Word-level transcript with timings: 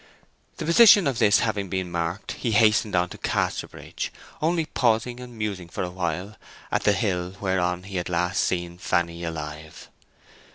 The 0.57 0.65
position 0.65 1.05
of 1.05 1.19
this 1.19 1.41
having 1.41 1.69
been 1.69 1.91
marked, 1.91 2.31
he 2.31 2.53
hastened 2.53 2.95
on 2.95 3.09
to 3.09 3.19
Casterbridge, 3.19 4.11
only 4.41 4.65
pausing 4.65 5.19
and 5.19 5.37
musing 5.37 5.69
for 5.69 5.83
a 5.83 5.91
while 5.91 6.37
at 6.71 6.85
the 6.85 6.93
hill 6.93 7.35
whereon 7.39 7.83
he 7.83 7.97
had 7.97 8.09
last 8.09 8.43
seen 8.43 8.79
Fanny 8.79 9.23
alive. 9.23 9.89